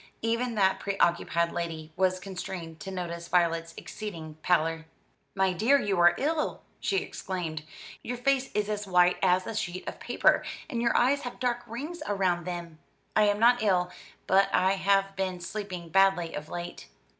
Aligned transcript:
Even 0.23 0.55
that 0.55 0.79
preoccupied 0.79 1.51
lady 1.51 1.91
was 1.95 2.19
constrained 2.19 2.79
to 2.79 2.89
notice 2.89 3.27
Violet's 3.27 3.75
exceeding 3.77 4.33
pallor. 4.41 4.87
"My 5.35 5.53
dear, 5.53 5.79
you 5.79 5.99
are 5.99 6.15
ill!" 6.17 6.63
she 6.79 6.97
exclaimed. 7.03 7.61
"Your 8.01 8.17
face 8.17 8.49
is 8.55 8.67
as 8.67 8.87
white 8.87 9.17
as 9.21 9.45
a 9.45 9.53
sheet 9.53 9.87
of 9.87 9.99
paper, 9.99 10.43
and 10.67 10.81
your 10.81 10.97
eyes 10.97 11.21
have 11.21 11.39
dark 11.39 11.59
rings 11.67 12.01
around 12.07 12.45
them." 12.45 12.79
"I 13.15 13.25
am 13.27 13.37
not 13.37 13.61
ill, 13.61 13.91
but 14.25 14.49
I 14.51 14.71
have 14.73 15.15
been 15.15 15.39
sleeping 15.39 15.89
badly 15.89 16.33
of 16.33 16.49
late." 16.49 16.87